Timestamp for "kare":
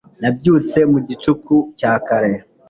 2.07-2.31